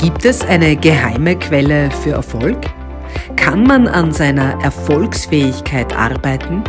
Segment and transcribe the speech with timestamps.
[0.00, 2.56] Gibt es eine geheime Quelle für Erfolg?
[3.36, 6.64] Kann man an seiner Erfolgsfähigkeit arbeiten?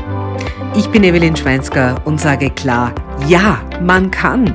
[0.76, 2.94] Ich bin Evelyn Schweinsker und sage klar,
[3.30, 4.54] ja, man kann.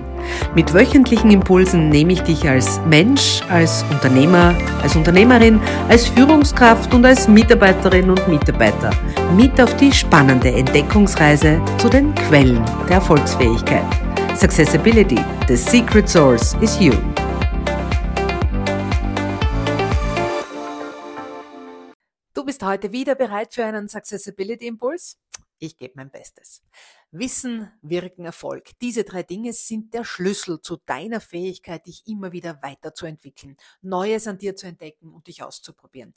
[0.55, 5.59] Mit wöchentlichen Impulsen nehme ich dich als Mensch, als Unternehmer, als Unternehmerin,
[5.89, 8.91] als Führungskraft und als Mitarbeiterin und Mitarbeiter
[9.35, 13.87] mit auf die spannende Entdeckungsreise zu den Quellen der Erfolgsfähigkeit.
[14.35, 15.19] Successibility,
[15.49, 16.93] the secret source is you.
[22.57, 25.19] Bist heute wieder bereit für einen Successibility Impuls?
[25.59, 26.63] Ich gebe mein Bestes.
[27.11, 28.71] Wissen, Wirken, Erfolg.
[28.81, 34.39] Diese drei Dinge sind der Schlüssel zu deiner Fähigkeit, dich immer wieder weiterzuentwickeln, Neues an
[34.39, 36.15] dir zu entdecken und dich auszuprobieren.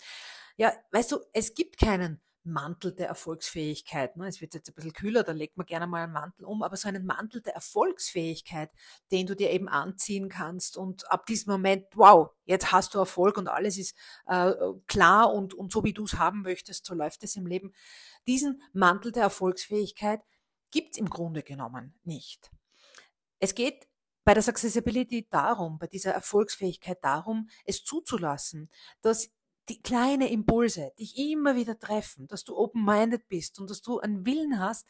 [0.56, 4.18] Ja, weißt du, es gibt keinen Mantel der Erfolgsfähigkeit.
[4.18, 4.28] Ne?
[4.28, 6.78] Es wird jetzt ein bisschen kühler, da legt man gerne mal einen Mantel um, aber
[6.78, 8.72] so einen Mantel der Erfolgsfähigkeit,
[9.12, 13.38] den du dir eben anziehen kannst und ab diesem Moment, wow, jetzt hast du Erfolg
[13.38, 13.96] und alles ist
[14.28, 14.54] äh,
[14.88, 17.74] klar und, und so wie du es haben möchtest, so läuft es im Leben.
[18.28, 20.22] Diesen Mantel der Erfolgsfähigkeit
[20.72, 22.52] gibt es im Grunde genommen nicht.
[23.40, 23.88] Es geht
[24.26, 28.70] bei der Accessibility darum, bei dieser Erfolgsfähigkeit darum, es zuzulassen,
[29.02, 29.32] dass
[29.70, 34.26] die kleine Impulse dich immer wieder treffen, dass du open-minded bist und dass du einen
[34.26, 34.88] Willen hast,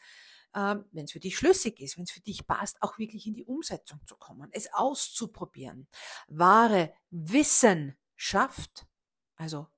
[0.54, 3.34] ähm, wenn es für dich schlüssig ist, wenn es für dich passt, auch wirklich in
[3.34, 5.88] die Umsetzung zu kommen, es auszuprobieren.
[6.28, 8.86] Wahre Wissenschaft,
[9.36, 9.68] also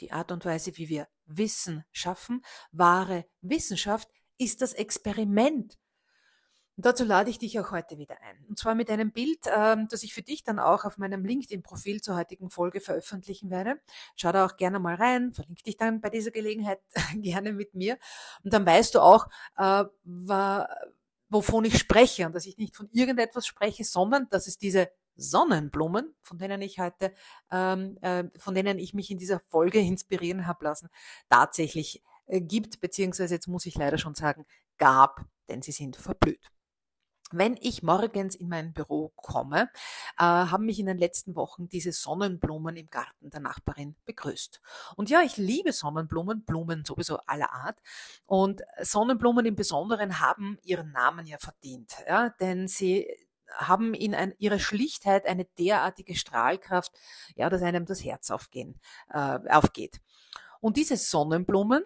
[0.00, 4.08] die Art und Weise, wie wir Wissen schaffen, wahre Wissenschaft
[4.38, 5.78] ist das Experiment,
[6.76, 8.44] und dazu lade ich dich auch heute wieder ein.
[8.48, 12.02] Und zwar mit einem Bild, ähm, das ich für dich dann auch auf meinem LinkedIn-Profil
[12.02, 13.80] zur heutigen Folge veröffentlichen werde.
[14.14, 16.80] Schau da auch gerne mal rein, verlinke dich dann bei dieser Gelegenheit
[17.14, 17.96] gerne mit mir.
[18.44, 19.84] Und dann weißt du auch, äh,
[21.28, 26.14] wovon ich spreche und dass ich nicht von irgendetwas spreche, sondern dass es diese Sonnenblumen,
[26.20, 27.14] von denen ich heute,
[27.50, 30.90] ähm, äh, von denen ich mich in dieser Folge inspirieren habe lassen,
[31.30, 34.44] tatsächlich äh, gibt, beziehungsweise jetzt muss ich leider schon sagen,
[34.76, 36.50] gab, denn sie sind verblüht.
[37.32, 39.68] Wenn ich morgens in mein Büro komme,
[40.16, 44.60] äh, haben mich in den letzten Wochen diese Sonnenblumen im Garten der Nachbarin begrüßt.
[44.96, 47.78] Und ja, ich liebe Sonnenblumen, Blumen sowieso aller Art.
[48.26, 53.08] Und Sonnenblumen im Besonderen haben ihren Namen ja verdient, ja, denn sie
[53.54, 56.92] haben in ein, ihrer Schlichtheit eine derartige Strahlkraft,
[57.34, 58.80] ja, dass einem das Herz aufgehen,
[59.12, 60.00] äh, aufgeht.
[60.60, 61.84] Und diese Sonnenblumen,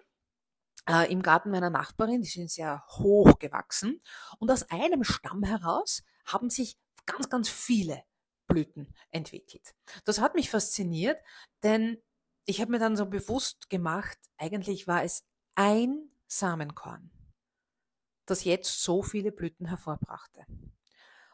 [0.87, 4.01] äh, im Garten meiner Nachbarin, die sind sehr hoch gewachsen.
[4.39, 8.03] Und aus einem Stamm heraus haben sich ganz, ganz viele
[8.47, 9.73] Blüten entwickelt.
[10.05, 11.21] Das hat mich fasziniert,
[11.63, 12.01] denn
[12.45, 15.23] ich habe mir dann so bewusst gemacht, eigentlich war es
[15.55, 17.11] ein Samenkorn,
[18.25, 20.45] das jetzt so viele Blüten hervorbrachte.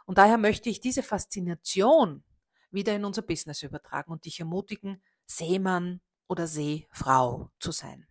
[0.05, 2.23] Und daher möchte ich diese Faszination
[2.71, 8.06] wieder in unser Business übertragen und dich ermutigen, Seemann oder Seefrau zu sein.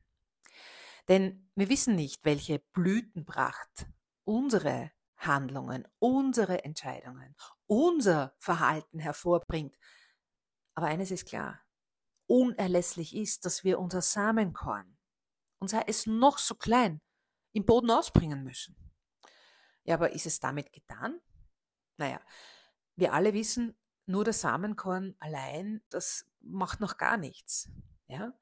[1.09, 3.87] Denn wir wissen nicht, welche Blütenpracht
[4.25, 7.35] unsere Handlungen, unsere Entscheidungen,
[7.67, 9.77] unser Verhalten hervorbringt.
[10.75, 11.61] Aber eines ist klar,
[12.27, 14.99] unerlässlich ist, dass wir unser Samenkorn,
[15.59, 17.01] und sei es noch so klein,
[17.53, 18.77] im Boden ausbringen müssen.
[19.85, 21.21] Ja, aber ist es damit getan?
[21.97, 22.21] Naja,
[22.97, 27.71] wir alle wissen, nur das Samenkorn allein, das macht noch gar nichts.
[28.09, 28.33] Ja,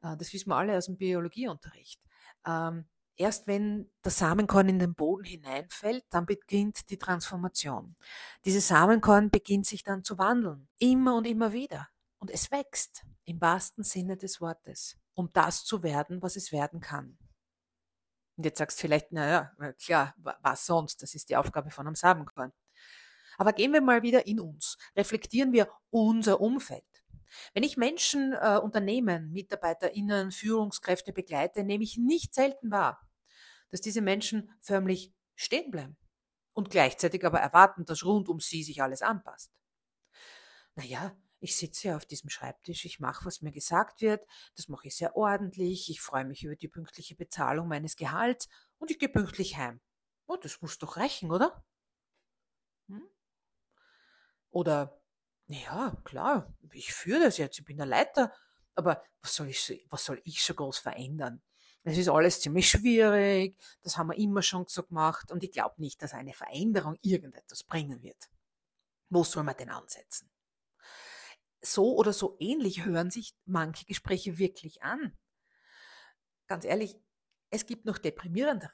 [0.00, 2.00] das wissen wir alle aus dem Biologieunterricht.
[2.46, 2.86] Ähm,
[3.16, 7.96] erst wenn das Samenkorn in den Boden hineinfällt, dann beginnt die Transformation.
[8.44, 11.88] Dieses Samenkorn beginnt sich dann zu wandeln, immer und immer wieder.
[12.18, 16.80] Und es wächst im wahrsten Sinne des Wortes, um das zu werden, was es werden
[16.80, 17.18] kann.
[18.36, 19.52] Und jetzt sagst du vielleicht, naja,
[19.84, 21.02] klar, was sonst?
[21.02, 22.52] Das ist die Aufgabe von einem Samenkorn.
[23.36, 24.78] Aber gehen wir mal wieder in uns.
[24.96, 26.84] Reflektieren wir unser Umfeld.
[27.54, 33.00] Wenn ich Menschen, äh, Unternehmen, MitarbeiterInnen, Führungskräfte begleite, nehme ich nicht selten wahr,
[33.70, 35.96] dass diese Menschen förmlich stehen bleiben
[36.54, 39.52] und gleichzeitig aber erwarten, dass rund um sie sich alles anpasst.
[40.74, 44.24] Naja, ich sitze ja auf diesem Schreibtisch, ich mache, was mir gesagt wird,
[44.56, 48.48] das mache ich sehr ordentlich, ich freue mich über die pünktliche Bezahlung meines Gehalts
[48.78, 49.80] und ich gehe pünktlich heim.
[50.26, 51.64] Oh, das muss doch reichen, oder?
[52.88, 53.02] Hm?
[54.50, 54.97] Oder
[55.48, 58.32] ja, klar, ich führe das jetzt, ich bin der Leiter,
[58.74, 61.42] aber was soll ich, was soll ich schon groß verändern?
[61.84, 65.76] Es ist alles ziemlich schwierig, das haben wir immer schon so gemacht und ich glaube
[65.78, 68.28] nicht, dass eine Veränderung irgendetwas bringen wird.
[69.08, 70.30] Wo soll man denn ansetzen?
[71.62, 75.16] So oder so ähnlich hören sich manche Gespräche wirklich an.
[76.46, 76.96] Ganz ehrlich,
[77.50, 78.72] es gibt noch deprimierendere.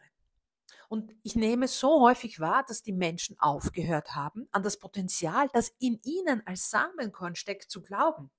[0.89, 5.73] Und ich nehme so häufig wahr, dass die Menschen aufgehört haben, an das Potenzial, das
[5.79, 8.31] in ihnen als Samenkorn steckt, zu glauben.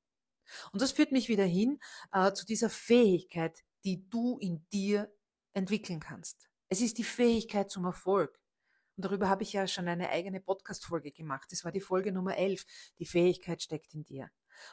[0.71, 1.79] Und das führt mich wieder hin
[2.11, 5.11] äh, zu dieser Fähigkeit, die du in dir
[5.53, 6.49] entwickeln kannst.
[6.69, 8.39] Es ist die Fähigkeit zum Erfolg.
[8.97, 11.51] Und darüber habe ich ja schon eine eigene Podcast-Folge gemacht.
[11.51, 12.65] Das war die Folge Nummer 11.
[12.99, 14.29] Die Fähigkeit steckt in dir.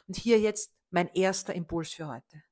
[0.07, 2.43] Und hier jetzt mein erster Impuls für heute.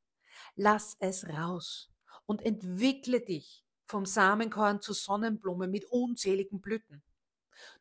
[0.55, 1.89] Lass es raus
[2.25, 7.03] und entwickle dich vom Samenkorn zur Sonnenblume mit unzähligen Blüten.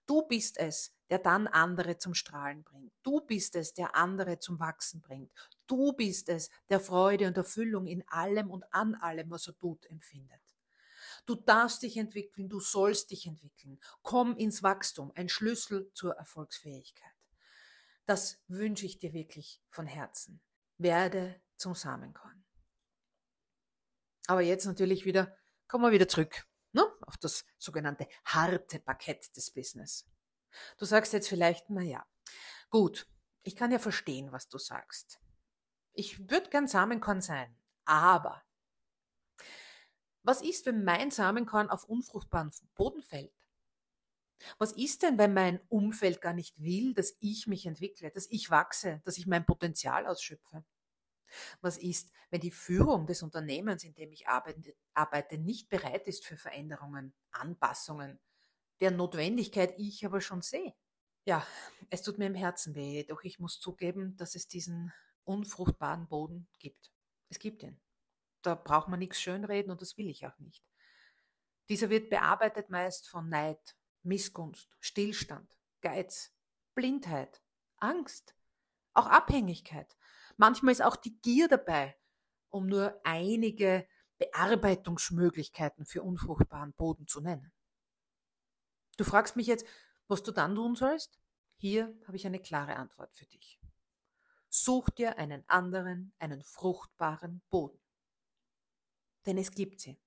[0.06, 2.92] Du bist es, der dann andere zum Strahlen bringt.
[3.04, 5.32] Du bist es, der andere zum Wachsen bringt.
[5.68, 9.86] Du bist es, der Freude und Erfüllung in allem und an allem, was er tut,
[9.86, 10.40] empfindet.
[11.26, 13.78] Du darfst dich entwickeln, du sollst dich entwickeln.
[14.02, 17.14] Komm ins Wachstum, ein Schlüssel zur Erfolgsfähigkeit.
[18.04, 20.40] Das wünsche ich dir wirklich von Herzen.
[20.76, 22.44] Werde zum Samenkorn.
[24.26, 25.36] Aber jetzt natürlich wieder,
[25.70, 30.06] kommen wir wieder zurück ne, auf das sogenannte harte Parkett des Business.
[30.78, 32.05] Du sagst jetzt vielleicht, na ja,
[32.70, 33.08] gut,
[33.43, 35.20] ich kann ja verstehen, was du sagst.
[35.93, 38.43] Ich würde gern Samenkorn sein, aber
[40.22, 43.32] was ist, wenn mein Samenkorn auf unfruchtbaren Boden fällt?
[44.58, 48.50] Was ist denn, wenn mein Umfeld gar nicht will, dass ich mich entwickle, dass ich
[48.50, 50.64] wachse, dass ich mein Potenzial ausschöpfe?
[51.61, 56.37] Was ist, wenn die Führung des Unternehmens, in dem ich arbeite, nicht bereit ist für
[56.37, 58.21] Veränderungen, Anpassungen,
[58.81, 60.75] deren Notwendigkeit ich aber schon sehe?
[61.25, 61.47] Ja,
[61.91, 64.93] es tut mir im Herzen weh, doch ich muss zugeben, dass es diesen
[65.25, 66.91] unfruchtbaren Boden gibt.
[67.29, 67.81] Es gibt ihn.
[68.43, 70.65] Da braucht man nichts schönreden und das will ich auch nicht.
[71.69, 76.32] Dieser wird bearbeitet meist von Neid, Missgunst, Stillstand, Geiz,
[76.75, 77.43] Blindheit,
[77.77, 78.35] Angst,
[78.94, 79.97] auch Abhängigkeit.
[80.40, 81.94] Manchmal ist auch die Gier dabei,
[82.48, 87.52] um nur einige Bearbeitungsmöglichkeiten für unfruchtbaren Boden zu nennen.
[88.96, 89.66] Du fragst mich jetzt,
[90.08, 91.20] was du dann tun sollst?
[91.58, 93.60] Hier habe ich eine klare Antwort für dich.
[94.48, 97.78] Such dir einen anderen, einen fruchtbaren Boden.
[99.26, 100.00] Denn es gibt sie.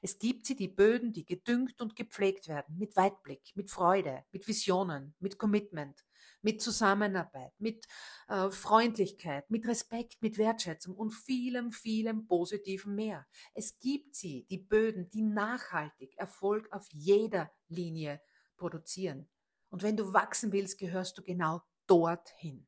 [0.00, 4.46] Es gibt sie, die Böden, die gedüngt und gepflegt werden, mit Weitblick, mit Freude, mit
[4.46, 6.04] Visionen, mit Commitment,
[6.42, 7.86] mit Zusammenarbeit, mit
[8.28, 13.26] äh, Freundlichkeit, mit Respekt, mit Wertschätzung und vielem, vielem Positiven mehr.
[13.54, 18.20] Es gibt sie, die Böden, die nachhaltig Erfolg auf jeder Linie
[18.56, 19.28] produzieren.
[19.70, 22.66] Und wenn du wachsen willst, gehörst du genau dorthin.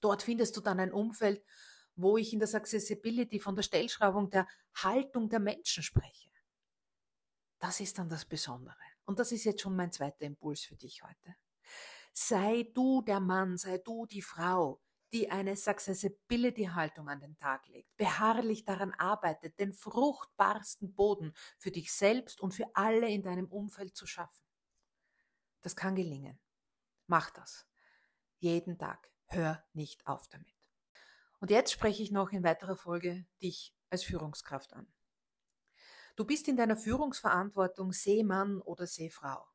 [0.00, 1.42] Dort findest du dann ein Umfeld,
[1.96, 6.30] wo ich in der Accessibility von der Stellschraubung der Haltung der Menschen spreche.
[7.58, 8.76] Das ist dann das Besondere.
[9.04, 11.34] Und das ist jetzt schon mein zweiter Impuls für dich heute.
[12.20, 14.82] Sei du der Mann, sei du die Frau,
[15.12, 21.92] die eine Accessibility-Haltung an den Tag legt, beharrlich daran arbeitet, den fruchtbarsten Boden für dich
[21.92, 24.44] selbst und für alle in deinem Umfeld zu schaffen.
[25.60, 26.40] Das kann gelingen.
[27.06, 27.68] Mach das.
[28.40, 29.12] Jeden Tag.
[29.26, 30.58] Hör nicht auf damit.
[31.38, 34.92] Und jetzt spreche ich noch in weiterer Folge dich als Führungskraft an.
[36.16, 39.46] Du bist in deiner Führungsverantwortung Seemann oder Seefrau.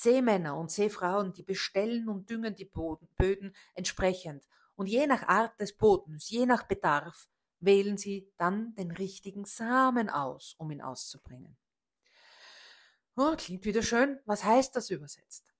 [0.00, 2.70] Seemänner und Seefrauen, die bestellen und düngen die
[3.16, 4.46] Böden entsprechend.
[4.74, 7.28] Und je nach Art des Bodens, je nach Bedarf,
[7.60, 11.56] wählen sie dann den richtigen Samen aus, um ihn auszubringen.
[13.16, 14.20] Oh, klingt wieder schön.
[14.26, 15.54] Was heißt das übersetzt?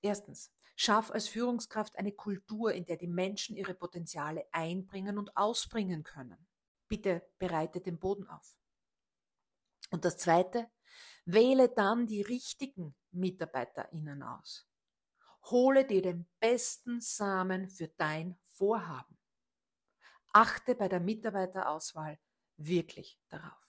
[0.00, 6.02] Erstens, Schaff als Führungskraft eine Kultur, in der die Menschen ihre Potenziale einbringen und ausbringen
[6.02, 6.48] können.
[6.88, 8.56] Bitte bereite den Boden auf.
[9.90, 10.70] Und das Zweite,
[11.24, 14.68] wähle dann die richtigen MitarbeiterInnen aus.
[15.44, 19.18] Hole dir den besten Samen für dein Vorhaben.
[20.32, 22.18] Achte bei der Mitarbeiterauswahl
[22.56, 23.68] wirklich darauf.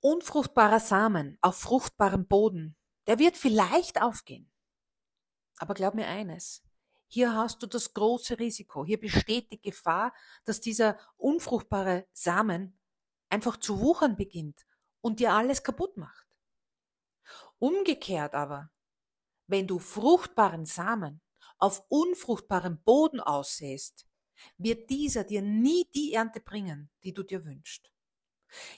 [0.00, 4.50] Unfruchtbarer Samen auf fruchtbarem Boden, der wird vielleicht aufgehen.
[5.58, 6.62] Aber glaub mir eines,
[7.08, 12.78] hier hast du das große Risiko, hier besteht die Gefahr, dass dieser unfruchtbare Samen
[13.28, 14.66] einfach zu wuchern beginnt
[15.00, 16.27] und dir alles kaputt macht.
[17.58, 18.70] Umgekehrt aber,
[19.46, 21.20] wenn du fruchtbaren Samen
[21.58, 24.06] auf unfruchtbarem Boden aussäst,
[24.56, 27.90] wird dieser dir nie die Ernte bringen, die du dir wünschst.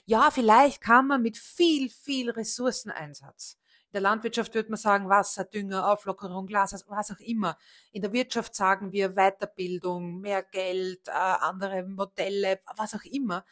[0.05, 3.61] Ja, vielleicht kann man mit viel, viel Ressourceneinsatz
[3.91, 7.57] in der Landwirtschaft würde man sagen Wasser, Dünger, Auflockerung, Glas, also was auch immer.
[7.91, 13.43] In der Wirtschaft sagen wir Weiterbildung, mehr Geld, äh, andere Modelle, was auch immer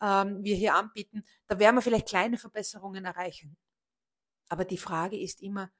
[0.00, 1.22] ähm, wir hier anbieten.
[1.48, 3.58] Da werden wir vielleicht kleine Verbesserungen erreichen.
[4.54, 5.72] Aber die Frage ist immer,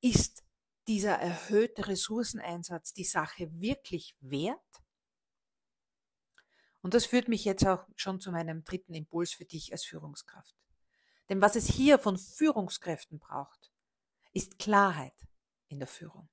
[0.00, 0.44] ist
[0.86, 4.60] dieser erhöhte Ressourceneinsatz die Sache wirklich wert?
[6.82, 10.54] Und das führt mich jetzt auch schon zu meinem dritten Impuls für dich als Führungskraft.
[11.28, 13.72] Denn was es hier von Führungskräften braucht,
[14.32, 15.26] ist Klarheit
[15.66, 16.28] in der Führung.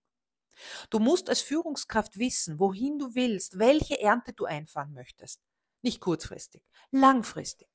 [0.92, 5.42] Du musst als Führungskraft wissen, wohin du willst, welche Ernte du einfahren möchtest.
[5.82, 6.62] Nicht kurzfristig,
[6.92, 7.73] langfristig.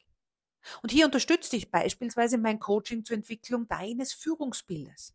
[0.82, 5.14] Und hier unterstützt dich beispielsweise mein Coaching zur Entwicklung deines Führungsbildes.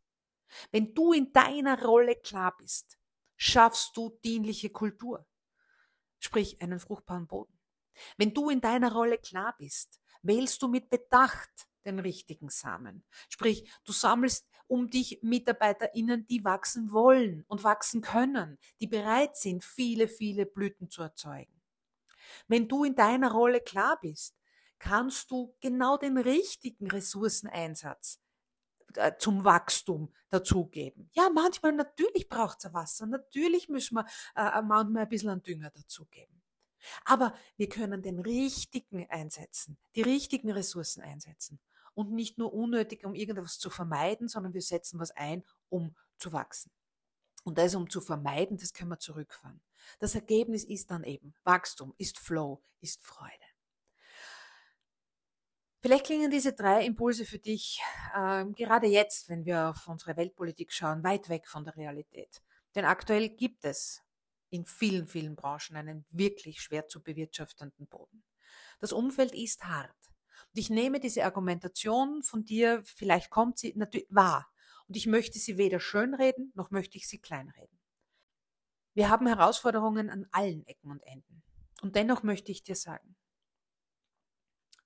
[0.71, 2.97] Wenn du in deiner Rolle klar bist,
[3.35, 5.25] schaffst du dienliche Kultur,
[6.19, 7.57] sprich einen fruchtbaren Boden.
[8.17, 13.03] Wenn du in deiner Rolle klar bist, wählst du mit Bedacht den richtigen Samen.
[13.29, 19.63] Sprich, du sammelst um dich MitarbeiterInnen, die wachsen wollen und wachsen können, die bereit sind,
[19.63, 21.61] viele, viele Blüten zu erzeugen.
[22.47, 24.35] Wenn du in deiner Rolle klar bist,
[24.83, 28.19] kannst du genau den richtigen Ressourceneinsatz
[28.95, 31.09] äh, zum Wachstum dazugeben.
[31.13, 35.69] Ja, manchmal natürlich braucht es Wasser, natürlich müssen wir äh, manchmal ein bisschen an Dünger
[35.69, 36.43] dazugeben.
[37.05, 41.61] Aber wir können den richtigen einsetzen, die richtigen Ressourcen einsetzen
[41.93, 46.33] und nicht nur unnötig, um irgendwas zu vermeiden, sondern wir setzen was ein, um zu
[46.33, 46.71] wachsen.
[47.45, 49.61] Und das, um zu vermeiden, das können wir zurückfahren.
[49.99, 53.52] Das Ergebnis ist dann eben Wachstum, ist Flow, ist Freude.
[55.83, 57.81] Vielleicht klingen diese drei Impulse für dich
[58.15, 62.41] äh, gerade jetzt, wenn wir auf unsere Weltpolitik schauen, weit weg von der Realität.
[62.73, 64.01] Denn aktuell gibt es
[64.49, 68.23] in vielen, vielen Branchen einen wirklich schwer zu bewirtschaftenden Boden.
[68.79, 69.93] Das Umfeld ist hart.
[70.53, 74.49] Und ich nehme diese Argumentation von dir, vielleicht kommt sie natürlich wahr.
[74.87, 77.77] Und ich möchte sie weder schönreden, noch möchte ich sie kleinreden.
[78.93, 81.43] Wir haben Herausforderungen an allen Ecken und Enden.
[81.81, 83.17] Und dennoch möchte ich dir sagen,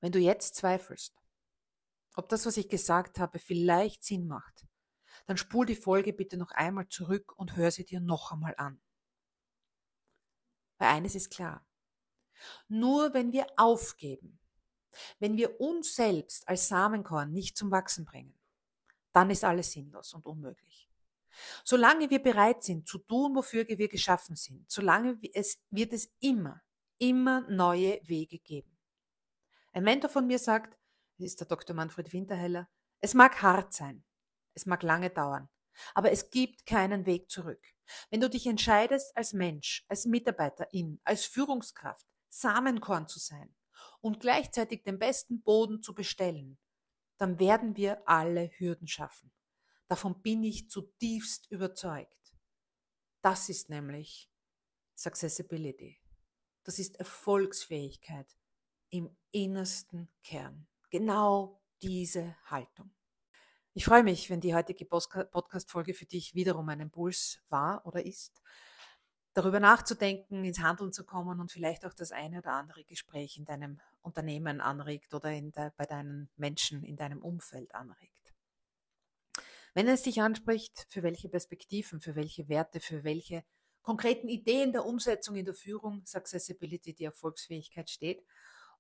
[0.08, 1.22] wenn du jetzt zweifelst,
[2.16, 4.66] ob das, was ich gesagt habe, vielleicht Sinn macht,
[5.26, 8.82] dann spul die Folge bitte noch einmal zurück und hör sie dir noch einmal an.
[10.78, 11.68] Weil eines ist klar.
[12.70, 14.40] Nur wenn wir aufgeben,
[15.20, 18.40] wenn wir uns selbst als Samenkorn nicht zum Wachsen bringen,
[19.12, 20.90] dann ist alles sinnlos und unmöglich.
[21.66, 26.62] Solange wir bereit sind zu tun, wofür wir geschaffen sind, solange es, wird es immer,
[26.98, 28.77] immer neue Wege geben.
[29.78, 30.76] Ein Mentor von mir sagt,
[31.20, 31.76] das ist der Dr.
[31.76, 32.68] Manfred Winterheller,
[33.00, 34.04] es mag hart sein,
[34.56, 35.50] es mag lange dauern,
[35.94, 37.64] aber es gibt keinen Weg zurück.
[38.10, 43.56] Wenn du dich entscheidest, als Mensch, als Mitarbeiterin, als Führungskraft, Samenkorn zu sein
[44.02, 46.58] und gleichzeitig den besten Boden zu bestellen,
[47.20, 49.32] dann werden wir alle Hürden schaffen.
[49.88, 52.34] Davon bin ich zutiefst überzeugt.
[53.22, 54.32] Das ist nämlich
[54.96, 56.02] Successibility.
[56.64, 58.36] Das ist Erfolgsfähigkeit
[58.90, 60.68] im innersten Kern.
[60.90, 62.92] Genau diese Haltung.
[63.74, 68.42] Ich freue mich, wenn die heutige Podcast-Folge für dich wiederum ein Impuls war oder ist,
[69.34, 73.46] darüber nachzudenken, ins Handeln zu kommen und vielleicht auch das eine oder andere Gespräch in
[73.46, 78.34] deinem Unternehmen anregt oder de, bei deinen Menschen in deinem Umfeld anregt.
[79.76, 83.44] Wenn es dich anspricht, für welche Perspektiven, für welche Werte, für welche
[83.84, 88.26] konkreten Ideen der Umsetzung in der Führung Successibility, die Erfolgsfähigkeit steht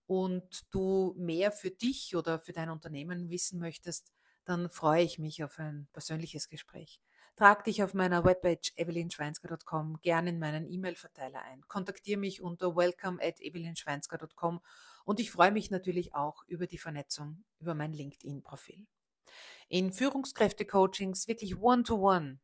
[0.07, 4.11] und du mehr für dich oder für dein Unternehmen wissen möchtest,
[4.45, 7.01] dann freue ich mich auf ein persönliches Gespräch.
[7.35, 11.61] Trag dich auf meiner Webpage evelinschweinsker.com gerne in meinen E-Mail-Verteiler ein.
[11.67, 14.59] Kontaktiere mich unter welcome at evelinschweinsker.com
[15.05, 18.87] und ich freue mich natürlich auch über die Vernetzung über mein LinkedIn-Profil.
[19.67, 22.39] In Führungskräfte-Coachings wirklich one-to-one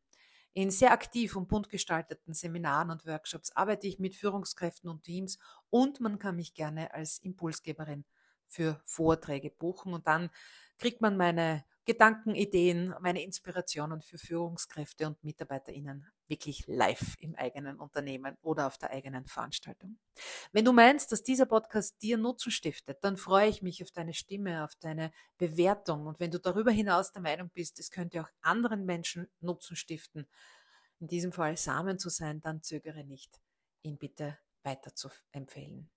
[0.54, 5.38] in sehr aktiv und bunt gestalteten Seminaren und Workshops arbeite ich mit Führungskräften und Teams
[5.68, 8.04] und man kann mich gerne als Impulsgeberin
[8.46, 10.30] für Vorträge buchen und dann
[10.78, 17.78] kriegt man meine Gedanken, Ideen, meine Inspirationen für Führungskräfte und MitarbeiterInnen wirklich live im eigenen
[17.78, 19.98] Unternehmen oder auf der eigenen Veranstaltung.
[20.52, 24.14] Wenn du meinst, dass dieser Podcast dir Nutzen stiftet, dann freue ich mich auf deine
[24.14, 26.06] Stimme, auf deine Bewertung.
[26.06, 30.26] Und wenn du darüber hinaus der Meinung bist, es könnte auch anderen Menschen Nutzen stiften,
[31.00, 33.40] in diesem Fall Samen zu sein, dann zögere nicht,
[33.82, 35.90] ihn bitte weiter zu empfehlen.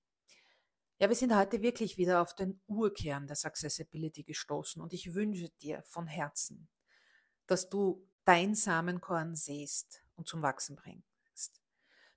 [1.00, 5.50] Ja, wir sind heute wirklich wieder auf den Urkern der Accessibility gestoßen und ich wünsche
[5.62, 6.68] dir von Herzen,
[7.46, 11.62] dass du dein Samenkorn säst und zum Wachsen bringst.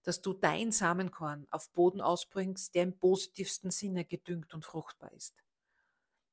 [0.02, 5.34] Dass du dein Samenkorn auf Boden ausbringst, der im positivsten Sinne gedüngt und fruchtbar ist.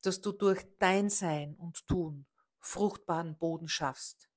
[0.01, 2.25] Dass du durch dein Sein und Tun
[2.59, 4.29] fruchtbaren Boden schaffst.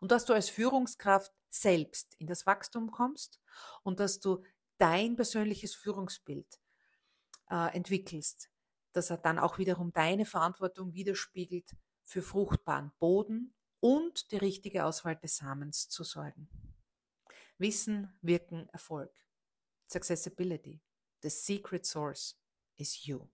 [0.00, 3.40] Und dass du als Führungskraft selbst in das Wachstum kommst
[3.82, 4.42] und dass du
[4.76, 6.60] dein persönliches Führungsbild
[7.50, 8.50] äh, entwickelst,
[8.92, 15.16] dass er dann auch wiederum deine Verantwortung widerspiegelt, für fruchtbaren Boden und die richtige Auswahl
[15.16, 16.48] des Samens zu sorgen.
[17.58, 19.10] Wissen, Wirken, Erfolg.
[19.92, 20.80] Successibility.
[21.22, 22.34] The secret source
[22.78, 23.28] is you.